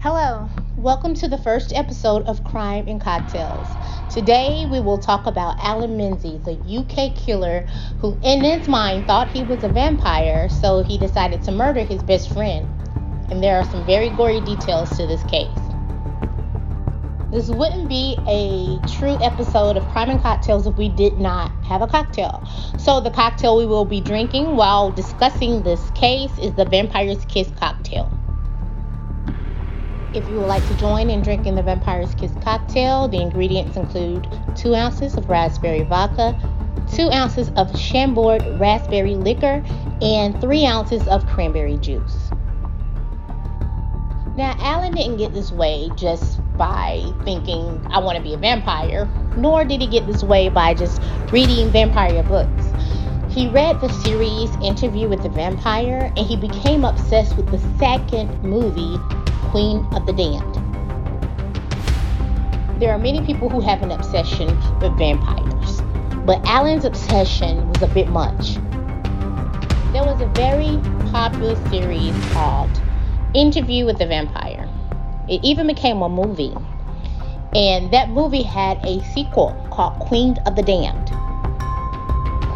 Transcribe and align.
Hello, 0.00 0.48
welcome 0.76 1.12
to 1.14 1.26
the 1.26 1.38
first 1.38 1.72
episode 1.72 2.24
of 2.28 2.44
Crime 2.44 2.86
and 2.86 3.00
Cocktails. 3.00 3.66
Today 4.14 4.64
we 4.70 4.78
will 4.78 4.96
talk 4.96 5.26
about 5.26 5.58
Allan 5.58 5.96
Menzies, 5.96 6.46
a 6.46 6.52
UK 6.52 7.16
killer 7.16 7.66
who, 8.00 8.16
in 8.22 8.44
his 8.44 8.68
mind, 8.68 9.08
thought 9.08 9.28
he 9.28 9.42
was 9.42 9.64
a 9.64 9.68
vampire, 9.68 10.48
so 10.48 10.84
he 10.84 10.98
decided 10.98 11.42
to 11.42 11.50
murder 11.50 11.80
his 11.80 12.00
best 12.04 12.32
friend. 12.32 12.68
And 13.28 13.42
there 13.42 13.56
are 13.56 13.64
some 13.64 13.84
very 13.86 14.10
gory 14.10 14.40
details 14.40 14.88
to 14.90 15.08
this 15.08 15.24
case. 15.24 15.48
This 17.32 17.48
wouldn't 17.48 17.88
be 17.88 18.16
a 18.28 18.78
true 18.86 19.18
episode 19.20 19.76
of 19.76 19.84
Crime 19.88 20.10
and 20.10 20.22
Cocktails 20.22 20.68
if 20.68 20.76
we 20.76 20.90
did 20.90 21.18
not 21.18 21.50
have 21.64 21.82
a 21.82 21.88
cocktail. 21.88 22.48
So, 22.78 23.00
the 23.00 23.10
cocktail 23.10 23.56
we 23.56 23.66
will 23.66 23.84
be 23.84 24.00
drinking 24.00 24.54
while 24.54 24.92
discussing 24.92 25.64
this 25.64 25.90
case 25.90 26.30
is 26.38 26.54
the 26.54 26.66
Vampire's 26.66 27.24
Kiss 27.24 27.50
cocktail. 27.58 28.17
If 30.14 30.26
you 30.28 30.36
would 30.36 30.46
like 30.46 30.66
to 30.68 30.74
join 30.78 31.10
in 31.10 31.20
drinking 31.20 31.56
the 31.56 31.62
Vampire's 31.62 32.14
Kiss 32.14 32.32
cocktail, 32.42 33.08
the 33.08 33.20
ingredients 33.20 33.76
include 33.76 34.26
2 34.56 34.74
ounces 34.74 35.14
of 35.16 35.28
raspberry 35.28 35.82
vodka, 35.82 36.34
2 36.92 37.10
ounces 37.10 37.50
of 37.56 37.78
Chambord 37.78 38.42
raspberry 38.58 39.16
liquor, 39.16 39.62
and 40.00 40.40
3 40.40 40.64
ounces 40.64 41.06
of 41.08 41.26
cranberry 41.26 41.76
juice. 41.76 42.30
Now, 44.34 44.56
Allan 44.60 44.94
didn't 44.94 45.18
get 45.18 45.34
this 45.34 45.52
way 45.52 45.90
just 45.94 46.40
by 46.56 47.02
thinking, 47.24 47.86
I 47.90 47.98
want 47.98 48.16
to 48.16 48.22
be 48.22 48.32
a 48.32 48.38
vampire, 48.38 49.06
nor 49.36 49.64
did 49.64 49.82
he 49.82 49.86
get 49.86 50.06
this 50.06 50.22
way 50.22 50.48
by 50.48 50.72
just 50.72 51.02
reading 51.30 51.68
vampire 51.70 52.22
books. 52.22 52.66
He 53.28 53.48
read 53.50 53.78
the 53.80 53.92
series 54.04 54.50
Interview 54.62 55.06
with 55.08 55.22
the 55.22 55.28
Vampire 55.28 56.10
and 56.16 56.26
he 56.26 56.34
became 56.34 56.84
obsessed 56.84 57.36
with 57.36 57.50
the 57.50 57.58
second 57.78 58.42
movie, 58.42 58.96
Queen 59.50 59.86
of 59.92 60.04
the 60.04 60.12
Damned. 60.12 60.56
There 62.78 62.92
are 62.92 62.98
many 62.98 63.24
people 63.24 63.48
who 63.48 63.60
have 63.60 63.82
an 63.82 63.90
obsession 63.90 64.48
with 64.78 64.92
vampires, 64.98 65.80
but 66.26 66.44
Allan's 66.44 66.84
obsession 66.84 67.66
was 67.70 67.80
a 67.80 67.86
bit 67.88 68.08
much. 68.08 68.56
There 69.94 70.04
was 70.04 70.20
a 70.20 70.26
very 70.34 70.78
popular 71.10 71.56
series 71.70 72.14
called 72.32 72.70
Interview 73.32 73.86
with 73.86 73.98
the 73.98 74.06
Vampire. 74.06 74.68
It 75.30 75.42
even 75.42 75.66
became 75.66 76.02
a 76.02 76.10
movie. 76.10 76.54
And 77.54 77.90
that 77.90 78.10
movie 78.10 78.42
had 78.42 78.84
a 78.84 79.02
sequel 79.14 79.56
called 79.70 79.98
Queen 80.00 80.36
of 80.44 80.56
the 80.56 80.62
Damned. 80.62 81.08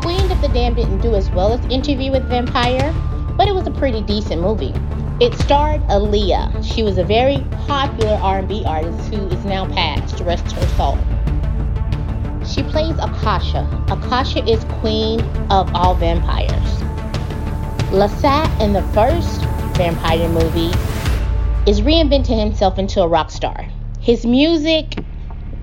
Queen 0.03 0.31
of 0.31 0.43
the 0.43 0.51
Damned 0.53 0.77
didn't 0.77 1.01
do 1.01 1.15
as 1.15 1.31
well 1.31 1.55
as 1.55 1.65
Interview 1.73 2.13
with 2.13 2.29
Vampire, 2.29 2.93
but 3.39 3.49
it 3.49 3.55
was 3.55 3.67
a 3.67 3.71
pretty 3.71 4.03
decent 4.03 4.43
movie. 4.43 4.75
It 5.23 5.35
starred 5.35 5.81
Aaliyah. 5.83 6.65
She 6.65 6.83
was 6.83 6.99
a 6.99 7.05
very 7.05 7.47
popular 7.69 8.15
R&B 8.15 8.65
artist 8.67 9.15
who 9.15 9.29
is 9.29 9.45
now 9.45 9.67
passed, 9.67 10.19
rest 10.19 10.51
her 10.51 10.67
soul. 10.77 10.99
She 12.45 12.65
plays 12.65 12.97
Akasha. 12.99 13.65
Akasha 13.89 14.45
is 14.51 14.65
queen 14.81 15.21
of 15.49 15.73
all 15.77 15.95
vampires. 15.95 16.51
Lestat 17.93 18.61
in 18.61 18.73
the 18.73 18.83
first 18.95 19.41
vampire 19.77 20.29
movie 20.29 20.73
is 21.71 21.83
reinventing 21.83 22.41
himself 22.41 22.77
into 22.77 23.01
a 23.01 23.07
rock 23.07 23.31
star. 23.31 23.69
His 24.01 24.27
music 24.27 24.99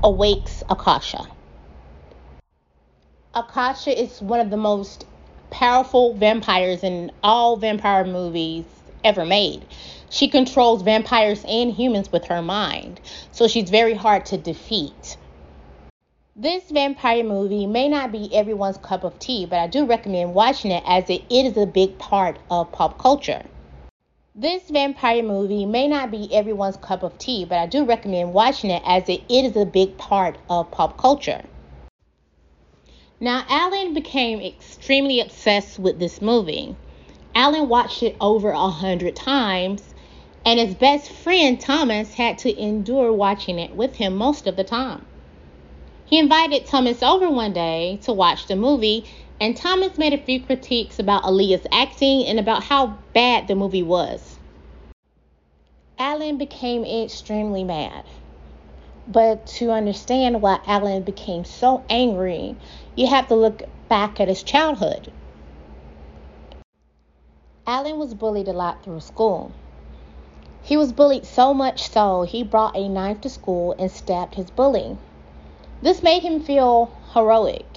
awakes 0.02 0.64
Akasha. 0.70 1.28
Akasha 3.36 4.02
is 4.02 4.22
one 4.22 4.40
of 4.40 4.52
the 4.52 4.58
most 4.72 5.06
powerful 5.52 6.14
vampires 6.14 6.82
in 6.82 7.12
all 7.22 7.58
vampire 7.58 8.06
movies 8.06 8.64
ever 9.04 9.26
made. 9.26 9.66
She 10.10 10.28
controls 10.28 10.82
vampires 10.82 11.44
and 11.48 11.72
humans 11.72 12.12
with 12.12 12.26
her 12.26 12.42
mind, 12.42 13.00
so 13.32 13.48
she's 13.48 13.70
very 13.70 13.94
hard 13.94 14.26
to 14.28 14.38
defeat. 14.38 15.18
This 16.36 16.64
vampire 16.72 17.24
movie 17.24 17.68
may 17.68 17.90
not 17.90 18.12
be 18.12 18.34
everyone's 18.34 18.78
cup 18.78 19.04
of 19.04 19.20
tea, 19.20 19.46
but 19.46 19.60
I 19.60 19.68
do 19.68 19.86
recommend 19.86 20.34
watching 20.34 20.72
it 20.72 20.84
as 20.88 21.10
it 21.10 21.24
is 21.30 21.58
a 21.58 21.66
big 21.66 22.00
part 22.00 22.38
of 22.50 22.72
pop 22.72 22.98
culture. 22.98 23.44
This 24.34 24.70
vampire 24.70 25.22
movie 25.22 25.66
may 25.66 25.88
not 25.88 26.12
be 26.12 26.34
everyone's 26.34 26.78
cup 26.78 27.04
of 27.04 27.18
tea, 27.18 27.44
but 27.44 27.58
I 27.58 27.66
do 27.66 27.84
recommend 27.84 28.34
watching 28.34 28.70
it 28.70 28.82
as 28.86 29.10
it 29.10 29.22
is 29.28 29.58
a 29.58 29.66
big 29.66 29.98
part 29.98 30.38
of 30.50 30.72
pop 30.72 30.98
culture. 30.98 31.44
Now, 33.20 33.44
Allan 33.50 33.94
became 33.94 34.40
extremely 34.40 35.20
obsessed 35.20 35.78
with 35.78 36.00
this 36.00 36.22
movie. 36.22 36.78
Allan 37.40 37.70
watched 37.70 38.04
it 38.04 38.18
over 38.20 38.50
a 38.52 38.68
hundred 38.68 39.16
times, 39.16 39.94
and 40.44 40.60
his 40.60 40.76
best 40.76 41.10
friend 41.10 41.58
Thomas 41.58 42.16
had 42.16 42.38
to 42.40 42.62
endure 42.62 43.14
watching 43.14 43.60
it 43.60 43.74
with 43.74 43.96
him 43.96 44.18
most 44.18 44.46
of 44.46 44.58
the 44.58 44.64
time. 44.66 45.06
He 46.06 46.20
invited 46.20 46.66
Thomas 46.66 47.02
over 47.02 47.30
one 47.30 47.54
day 47.54 47.98
to 48.04 48.12
watch 48.12 48.48
the 48.48 48.58
movie, 48.58 49.06
and 49.40 49.56
Thomas 49.56 49.98
made 49.98 50.12
a 50.12 50.18
few 50.18 50.42
critiques 50.42 51.00
about 51.00 51.24
Aaliyah's 51.24 51.66
acting 51.72 52.26
and 52.26 52.42
about 52.42 52.64
how 52.64 52.98
bad 53.14 53.48
the 53.48 53.56
movie 53.56 53.84
was. 53.84 54.38
Allan 55.98 56.38
became 56.38 56.84
extremely 56.84 57.64
mad. 57.64 58.04
But 59.08 59.48
to 59.60 59.72
understand 59.72 60.42
why 60.42 60.60
Allan 60.68 61.04
became 61.04 61.46
so 61.46 61.86
angry, 61.90 62.58
you 62.98 63.08
have 63.08 63.30
to 63.30 63.36
look 63.36 63.64
back 63.88 64.20
at 64.20 64.28
his 64.28 64.44
childhood. 64.44 65.10
Allan 67.70 68.00
was 68.00 68.16
bullied 68.16 68.48
a 68.48 68.52
lot 68.52 68.84
through 68.84 69.00
school. 69.00 69.52
He 70.64 70.76
was 70.76 70.92
bullied 70.92 71.28
so 71.28 71.54
much 71.54 71.88
so 71.88 72.24
he 72.24 72.42
brought 72.42 72.76
a 72.76 72.90
knife 72.90 73.22
to 73.22 73.30
school 73.30 73.76
and 73.78 73.92
stabbed 73.92 74.34
his 74.34 74.50
bully. 74.50 74.98
This 75.80 76.02
made 76.02 76.24
him 76.24 76.40
feel 76.40 76.90
heroic. 77.14 77.68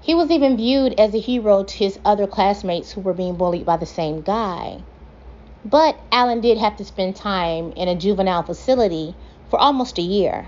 He 0.00 0.14
was 0.14 0.30
even 0.30 0.56
viewed 0.56 0.94
as 1.00 1.12
a 1.12 1.18
hero 1.18 1.64
to 1.64 1.76
his 1.76 1.98
other 2.04 2.28
classmates 2.28 2.92
who 2.92 3.00
were 3.00 3.12
being 3.12 3.34
bullied 3.34 3.66
by 3.66 3.78
the 3.78 3.84
same 3.84 4.20
guy. 4.20 4.78
But 5.64 5.98
Allan 6.12 6.40
did 6.40 6.58
have 6.58 6.76
to 6.76 6.84
spend 6.84 7.16
time 7.16 7.72
in 7.72 7.88
a 7.88 7.96
juvenile 7.96 8.44
facility 8.44 9.16
for 9.48 9.58
almost 9.58 9.98
a 9.98 10.02
year. 10.02 10.46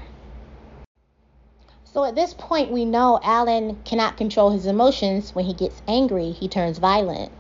So 1.83 2.05
at 2.05 2.15
this 2.15 2.33
point, 2.33 2.71
we 2.71 2.85
know 2.85 3.19
Allan 3.25 3.79
cannot 3.85 4.17
control 4.17 4.51
his 4.51 4.67
emotions. 4.67 5.35
When 5.35 5.47
he 5.47 5.53
gets 5.53 5.83
angry, 5.89 6.31
he 6.31 6.47
turns 6.47 6.79
violent. 6.79 7.33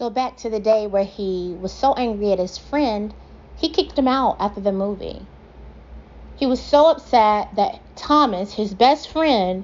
So 0.00 0.08
back 0.08 0.38
to 0.38 0.48
the 0.48 0.60
day 0.60 0.86
where 0.86 1.04
he 1.04 1.54
was 1.60 1.74
so 1.74 1.92
angry 1.92 2.32
at 2.32 2.38
his 2.38 2.56
friend, 2.56 3.12
he 3.58 3.68
kicked 3.68 3.98
him 3.98 4.08
out 4.08 4.36
after 4.40 4.58
the 4.58 4.72
movie. 4.72 5.26
He 6.36 6.46
was 6.46 6.58
so 6.58 6.90
upset 6.90 7.54
that 7.56 7.80
Thomas, 7.96 8.54
his 8.54 8.72
best 8.72 9.10
friend, 9.10 9.62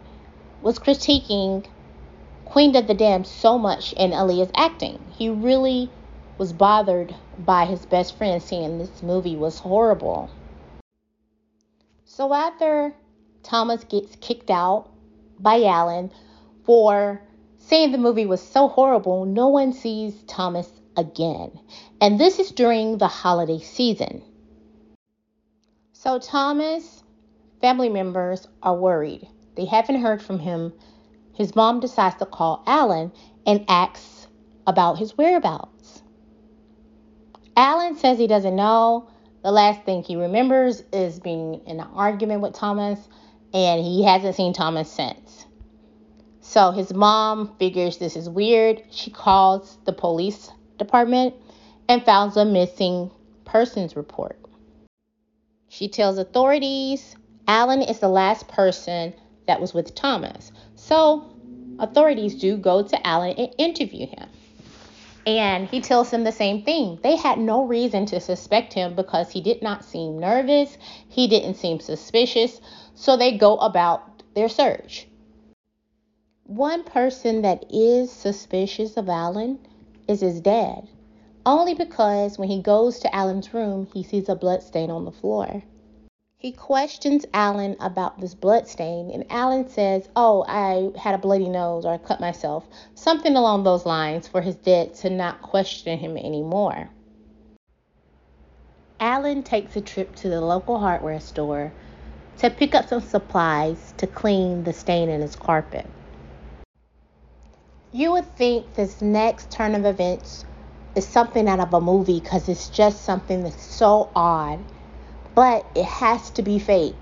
was 0.61 0.79
critiquing 0.79 1.65
Queen 2.45 2.77
of 2.77 2.87
the 2.87 2.93
Damned 2.93 3.27
so 3.27 3.57
much 3.57 3.95
in 3.95 4.11
Aaliyah's 4.11 4.51
acting. 4.55 4.99
He 5.17 5.31
really 5.31 5.91
was 6.37 6.53
bothered 6.53 7.15
by 7.39 7.65
his 7.65 7.87
best 7.87 8.15
friend 8.19 8.43
saying 8.43 8.77
this 8.77 9.03
movie 9.03 9.37
was 9.37 9.61
horrible. 9.61 10.29
So 12.05 12.35
after 12.35 12.95
Thomas 13.43 13.85
gets 13.85 14.17
kicked 14.17 14.51
out 14.51 14.91
by 15.41 15.65
Allan 15.65 16.13
for 16.65 17.23
saying 17.67 17.91
the 17.91 17.99
movie 17.99 18.27
was 18.27 18.41
so 18.41 18.69
horrible, 18.69 19.25
no 19.25 19.49
one 19.49 19.73
sees 19.73 20.15
Thomas 20.29 20.71
again. 20.97 21.51
And 22.01 22.19
this 22.19 22.39
is 22.39 22.53
during 22.53 22.99
the 22.99 23.09
holiday 23.09 23.59
season. 23.59 24.23
So 25.93 26.21
Thomas 26.21 27.03
family 27.61 27.89
members 27.89 28.47
are 28.63 28.77
worried. 28.77 29.27
They 29.57 29.65
haven't 29.65 30.01
heard 30.01 30.23
from 30.23 30.39
him. 30.39 30.73
His 31.35 31.57
mom 31.57 31.81
decides 31.81 32.17
to 32.17 32.27
call 32.27 32.63
Allan 32.67 33.11
and 33.45 33.65
asks 33.69 34.29
about 34.67 34.99
his 34.99 35.19
whereabouts. 35.19 36.03
Allan 37.57 37.97
says 37.97 38.19
he 38.19 38.29
doesn't 38.29 38.55
know. 38.55 39.09
The 39.43 39.51
last 39.51 39.83
thing 39.83 40.03
he 40.03 40.15
remembers 40.15 40.83
is 40.93 41.19
being 41.19 41.63
in 41.67 41.81
an 41.81 41.89
argument 41.95 42.43
with 42.43 42.55
Thomas, 42.55 42.99
and 43.53 43.81
he 43.83 44.05
hasn't 44.05 44.37
seen 44.37 44.53
Thomas 44.53 44.91
since. 44.91 45.26
So 46.57 46.71
his 46.71 46.95
mom 46.95 47.55
figures 47.59 47.99
this 47.99 48.17
is 48.17 48.31
weird. 48.31 48.83
She 48.91 49.11
calls 49.11 49.77
the 49.85 49.93
police 49.93 50.51
department 50.79 51.35
and 51.87 52.03
files 52.03 52.39
a 52.39 52.47
missing 52.47 53.11
persons 53.45 53.95
report. 53.95 54.41
She 55.69 55.89
tells 55.89 56.17
authorities 56.17 57.15
Allan 57.47 57.83
is 57.83 57.99
the 57.99 58.09
last 58.09 58.49
person 58.49 59.13
that 59.47 59.61
was 59.61 59.75
with 59.75 59.95
Thomas. 59.95 60.51
So 60.77 61.27
authorities 61.79 62.37
do 62.37 62.57
go 62.57 62.83
to 62.83 63.07
Allan 63.07 63.35
and 63.37 63.55
interview 63.59 64.07
him. 64.07 64.31
And 65.27 65.69
he 65.69 65.83
tells 65.83 66.11
them 66.11 66.25
the 66.25 66.33
same 66.33 66.63
thing. 66.63 66.99
They 67.03 67.17
had 67.17 67.39
no 67.39 67.65
reason 67.65 68.07
to 68.07 68.19
suspect 68.19 68.73
him 68.73 68.95
because 68.95 69.31
he 69.31 69.43
did 69.43 69.61
not 69.61 69.85
seem 69.85 70.19
nervous, 70.19 70.79
he 71.11 71.29
didn't 71.29 71.57
seem 71.57 71.81
suspicious. 71.81 72.63
So 72.95 73.19
they 73.19 73.37
go 73.37 73.59
about 73.59 74.23
their 74.33 74.49
search. 74.49 75.07
One 76.49 76.85
person 76.85 77.43
that 77.43 77.65
is 77.71 78.13
suspicious 78.13 78.97
of 78.97 79.09
Allan 79.09 79.59
is 80.07 80.21
his 80.21 80.41
dad. 80.41 80.87
only 81.45 81.75
because 81.75 82.39
when 82.39 82.49
he 82.49 82.63
goes 82.63 83.01
to 83.01 83.13
Allan's 83.13 83.53
room, 83.53 83.89
he 83.93 84.05
sees 84.05 84.29
a 84.29 84.37
blood 84.37 84.63
stain 84.63 84.89
on 84.89 85.05
the 85.05 85.11
floor. 85.11 85.65
He 86.39 86.53
questions 86.53 87.27
Allan 87.35 87.77
about 87.81 88.21
this 88.21 88.35
blood 88.35 88.69
stain, 88.69 89.11
and 89.11 89.25
Allan 89.29 89.69
says, 89.69 90.09
Oh, 90.15 90.45
I 90.47 90.97
had 90.97 91.17
a 91.17 91.19
bloody 91.19 91.49
nose 91.49 91.85
or 91.85 91.95
I 91.95 91.99
cut 91.99 92.21
myself, 92.21 92.65
something 92.95 93.35
along 93.35 93.65
those 93.65 93.85
lines 93.85 94.29
for 94.29 94.41
his 94.41 94.55
dad 94.55 94.95
to 94.97 95.11
not 95.11 95.43
question 95.43 95.99
him 95.99 96.17
anymore. 96.17 96.91
Allan 99.01 99.43
takes 99.43 99.75
a 99.75 99.81
trip 99.81 100.15
to 100.17 100.29
the 100.29 100.41
local 100.41 100.79
hardware 100.79 101.19
store 101.19 101.73
to 102.39 102.51
pick 102.51 102.73
up 102.73 102.89
some 102.89 103.01
supplies 103.01 103.95
to 103.97 104.07
clean 104.07 104.63
the 104.63 104.73
stain 104.73 105.09
in 105.09 105.21
his 105.21 105.35
carpet. 105.35 105.87
You 107.97 108.13
would 108.13 108.37
think 108.37 108.75
this 108.75 109.01
next 109.01 109.51
turn 109.51 109.75
of 109.75 109.87
events 109.87 110.45
is 110.95 111.07
something 111.07 111.49
out 111.49 111.61
of 111.61 111.73
a 111.73 111.81
movie 111.81 112.21
because 112.21 112.47
it's 112.47 112.69
just 112.69 113.03
something 113.03 113.43
that's 113.43 113.65
so 113.65 114.11
odd 114.15 114.59
but 115.35 115.65
it 115.75 115.87
has 115.87 116.29
to 116.33 116.43
be 116.43 116.59
fate. 116.59 116.95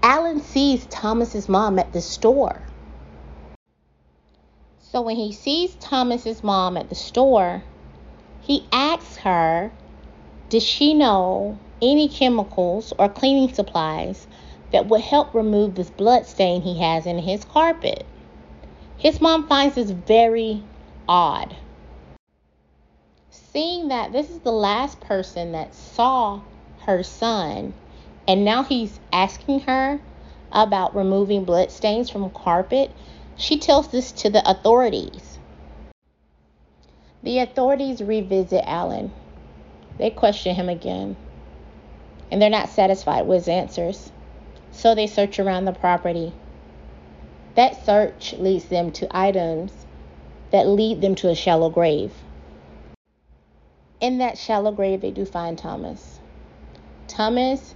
Allan 0.00 0.42
sees 0.42 0.86
Thomas's 0.86 1.48
mom 1.48 1.80
at 1.80 1.92
the 1.92 2.00
store. 2.00 2.62
So 4.78 5.02
when 5.02 5.16
he 5.16 5.32
sees 5.32 5.74
Thomas's 5.80 6.44
mom 6.44 6.76
at 6.76 6.88
the 6.88 6.94
store, 6.94 7.64
he 8.42 8.68
asks 8.70 9.16
her, 9.16 9.72
does 10.50 10.62
she 10.62 10.94
know 10.94 11.58
any 11.82 12.08
chemicals 12.08 12.92
or 12.96 13.08
cleaning 13.08 13.52
supplies 13.52 14.28
that 14.70 14.86
would 14.86 15.00
help 15.00 15.34
remove 15.34 15.74
this 15.74 15.90
blood 15.90 16.26
stain 16.26 16.62
he 16.62 16.78
has 16.78 17.06
in 17.06 17.18
his 17.18 17.44
carpet? 17.44 18.06
His 19.00 19.18
mom 19.18 19.48
finds 19.48 19.76
this 19.76 19.90
very 19.90 20.62
odd. 21.08 21.56
Seeing 23.30 23.88
that 23.88 24.12
this 24.12 24.28
is 24.28 24.40
the 24.40 24.52
last 24.52 25.00
person 25.00 25.52
that 25.52 25.74
saw 25.74 26.42
her 26.82 27.02
son, 27.02 27.72
and 28.28 28.44
now 28.44 28.62
he's 28.62 29.00
asking 29.10 29.60
her 29.60 30.02
about 30.52 30.94
removing 30.94 31.44
blood 31.44 31.70
stains 31.70 32.10
from 32.10 32.28
carpet, 32.28 32.90
she 33.36 33.58
tells 33.58 33.88
this 33.88 34.12
to 34.12 34.28
the 34.28 34.48
authorities. 34.48 35.38
The 37.22 37.38
authorities 37.38 38.02
revisit 38.02 38.64
Allan. 38.66 39.12
They 39.96 40.10
question 40.10 40.54
him 40.54 40.68
again, 40.68 41.16
and 42.30 42.40
they're 42.40 42.50
not 42.50 42.68
satisfied 42.68 43.26
with 43.26 43.38
his 43.38 43.48
answers, 43.48 44.12
so 44.72 44.94
they 44.94 45.06
search 45.06 45.38
around 45.38 45.64
the 45.64 45.72
property. 45.72 46.34
That 47.60 47.84
search 47.84 48.32
leads 48.38 48.68
them 48.68 48.90
to 48.92 49.06
items 49.14 49.84
that 50.50 50.66
lead 50.66 51.02
them 51.02 51.14
to 51.16 51.28
a 51.28 51.34
shallow 51.34 51.68
grave. 51.68 52.10
In 54.00 54.16
that 54.16 54.38
shallow 54.38 54.72
grave, 54.72 55.02
they 55.02 55.10
do 55.10 55.26
find 55.26 55.58
Thomas. 55.58 56.20
Thomas 57.06 57.74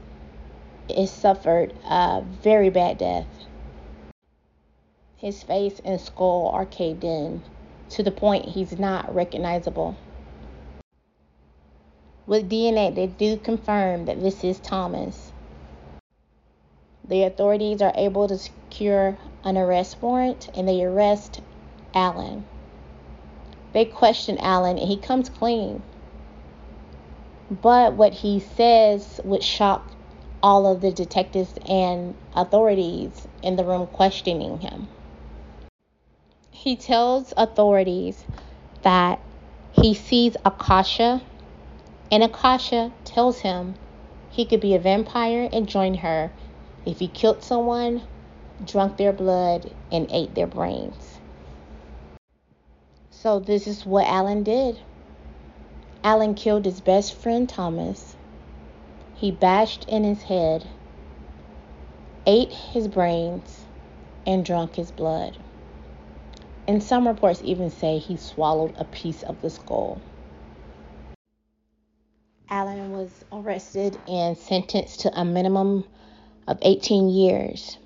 has 0.89 1.11
suffered 1.11 1.75
a 1.87 2.23
very 2.23 2.71
bad 2.71 2.97
death. 2.97 3.27
His 5.19 5.43
face 5.43 5.83
and 5.85 6.01
skull 6.01 6.49
are 6.49 6.65
caved 6.65 7.05
in 7.05 7.43
to 7.91 8.03
the 8.03 8.11
point 8.11 8.47
he's 8.47 8.79
not 8.79 9.15
recognizable. 9.15 9.99
With 12.27 12.49
DNA, 12.49 12.95
they 12.95 13.09
do 13.09 13.37
confirm 13.37 14.07
that 14.07 14.23
this 14.23 14.45
is 14.45 14.59
Thomas. 14.61 15.31
The 17.07 17.25
authorities 17.25 17.83
are 17.83 17.93
able 17.95 18.29
to 18.29 18.39
secure 18.39 19.19
an 19.45 19.59
arrest 19.59 20.01
warrant 20.01 20.49
and 20.55 20.67
they 20.67 20.83
arrest 20.83 21.41
Allan. 21.95 22.45
They 23.73 23.85
question 23.85 24.39
Allan 24.39 24.79
and 24.79 24.89
he 24.89 24.97
comes 24.97 25.29
clean. 25.29 25.83
But 27.51 27.95
what 27.95 28.15
he 28.15 28.41
says 28.41 29.21
would 29.25 29.43
shock 29.43 29.91
all 30.43 30.67
of 30.67 30.81
the 30.81 30.93
detectives 30.93 31.55
and 31.69 32.15
authorities 32.35 33.27
in 33.43 33.57
the 33.57 33.65
room 33.65 33.87
questioning 33.87 34.59
him. 34.59 34.89
He 36.51 36.77
tells 36.77 37.35
authorities 37.37 38.25
that 38.83 39.21
he 39.73 39.95
sees 39.95 40.37
Akasha, 40.45 41.23
and 42.11 42.23
Akasha 42.23 42.93
tells 43.05 43.41
him 43.41 43.75
he 44.31 44.45
could 44.45 44.61
be 44.61 44.75
a 44.75 44.79
vampire 44.79 45.49
and 45.53 45.69
join 45.69 45.95
her 45.95 46.33
if 46.87 46.99
he 47.01 47.09
killed 47.09 47.43
someone, 47.43 48.03
drunk 48.63 48.97
their 48.97 49.13
blood, 49.13 49.71
and 49.91 50.07
ate 50.11 50.35
their 50.35 50.47
brains. 50.47 51.19
So, 53.11 53.39
this 53.39 53.67
is 53.67 53.87
what 53.87 54.07
Allan 54.07 54.43
did. 54.43 54.79
Allan 56.05 56.35
killed 56.35 56.67
his 56.67 56.83
best 56.83 57.15
friend 57.15 57.49
Thomas. 57.49 58.17
He 59.15 59.31
bashed 59.31 59.89
in 59.89 60.05
his 60.05 60.23
head, 60.23 60.69
ate 62.27 62.53
his 62.53 62.89
brains, 62.89 63.65
and 64.27 64.45
drank 64.45 64.77
his 64.77 64.91
blood. 64.91 65.39
And 66.69 66.83
some 66.83 67.09
reports 67.09 67.41
even 67.45 67.71
say 67.71 67.99
he 67.99 68.17
swallowed 68.17 68.75
a 68.77 68.85
piece 68.85 69.23
of 69.23 69.41
the 69.41 69.51
skull. 69.51 70.01
Allan 72.51 72.93
was 72.93 73.11
arrested 73.33 73.99
and 74.07 74.37
sentenced 74.37 75.01
to 75.01 75.19
a 75.19 75.25
minimum 75.25 75.85
of 76.47 76.59
18 76.63 77.09
years. 77.09 77.79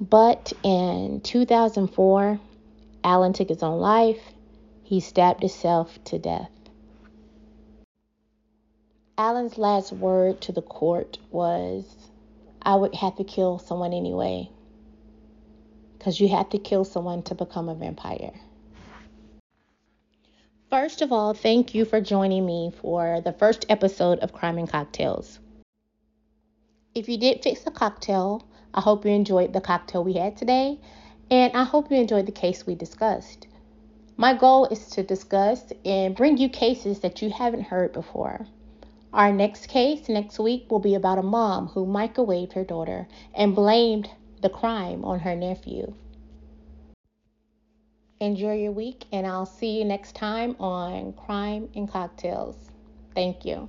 But 0.00 0.52
in 0.62 1.20
2004, 1.20 2.40
Allan 3.04 3.32
took 3.32 3.48
his 3.48 3.62
own 3.62 3.78
life. 3.78 4.20
He 4.82 5.00
stabbed 5.00 5.40
himself 5.40 5.98
to 6.04 6.18
death. 6.18 6.50
Allan's 9.16 9.58
last 9.58 9.92
word 9.92 10.40
to 10.42 10.52
the 10.52 10.62
court 10.62 11.18
was, 11.30 11.84
I 12.62 12.74
would 12.74 12.94
have 12.94 13.16
to 13.16 13.24
kill 13.24 13.58
someone 13.58 13.92
anyway. 13.92 14.50
Because 15.98 16.20
you 16.20 16.28
have 16.28 16.50
to 16.50 16.58
kill 16.58 16.84
someone 16.84 17.22
to 17.24 17.34
become 17.34 17.68
a 17.68 17.74
vampire. 17.74 18.32
First 20.70 21.02
of 21.02 21.12
all, 21.12 21.34
thank 21.34 21.74
you 21.74 21.84
for 21.84 22.00
joining 22.00 22.46
me 22.46 22.72
for 22.80 23.20
the 23.20 23.34
first 23.34 23.66
episode 23.68 24.18
of 24.20 24.32
Crime 24.32 24.56
and 24.56 24.68
Cocktails. 24.68 25.38
If 26.94 27.08
you 27.08 27.18
did 27.18 27.42
fix 27.42 27.66
a 27.66 27.70
cocktail, 27.70 28.42
I 28.74 28.80
hope 28.80 29.04
you 29.04 29.10
enjoyed 29.10 29.52
the 29.52 29.60
cocktail 29.60 30.02
we 30.02 30.14
had 30.14 30.36
today, 30.36 30.78
and 31.30 31.52
I 31.54 31.64
hope 31.64 31.90
you 31.90 31.96
enjoyed 31.98 32.26
the 32.26 32.32
case 32.32 32.66
we 32.66 32.74
discussed. 32.74 33.46
My 34.16 34.34
goal 34.34 34.66
is 34.66 34.88
to 34.90 35.02
discuss 35.02 35.72
and 35.84 36.14
bring 36.14 36.38
you 36.38 36.48
cases 36.48 37.00
that 37.00 37.20
you 37.22 37.30
haven't 37.30 37.64
heard 37.64 37.92
before. 37.92 38.46
Our 39.12 39.32
next 39.32 39.66
case 39.66 40.08
next 40.08 40.38
week 40.38 40.70
will 40.70 40.78
be 40.78 40.94
about 40.94 41.18
a 41.18 41.22
mom 41.22 41.68
who 41.68 41.84
microwaved 41.84 42.54
her 42.54 42.64
daughter 42.64 43.08
and 43.34 43.54
blamed 43.54 44.10
the 44.40 44.48
crime 44.48 45.04
on 45.04 45.20
her 45.20 45.36
nephew. 45.36 45.94
Enjoy 48.20 48.54
your 48.54 48.72
week, 48.72 49.04
and 49.12 49.26
I'll 49.26 49.46
see 49.46 49.78
you 49.78 49.84
next 49.84 50.14
time 50.14 50.56
on 50.60 51.12
Crime 51.12 51.68
and 51.74 51.90
Cocktails. 51.90 52.56
Thank 53.14 53.44
you. 53.44 53.68